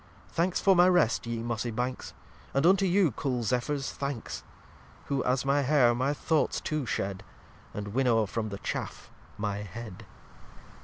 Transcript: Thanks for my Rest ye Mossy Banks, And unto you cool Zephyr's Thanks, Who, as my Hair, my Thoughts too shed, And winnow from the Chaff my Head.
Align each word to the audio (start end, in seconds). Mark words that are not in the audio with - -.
Thanks 0.29 0.59
for 0.59 0.75
my 0.75 0.89
Rest 0.89 1.27
ye 1.27 1.43
Mossy 1.43 1.69
Banks, 1.69 2.15
And 2.55 2.65
unto 2.65 2.87
you 2.87 3.11
cool 3.11 3.43
Zephyr's 3.43 3.91
Thanks, 3.91 4.43
Who, 5.05 5.23
as 5.25 5.45
my 5.45 5.61
Hair, 5.61 5.93
my 5.93 6.11
Thoughts 6.11 6.59
too 6.59 6.87
shed, 6.87 7.21
And 7.71 7.89
winnow 7.89 8.25
from 8.25 8.49
the 8.49 8.57
Chaff 8.57 9.11
my 9.37 9.57
Head. 9.57 10.07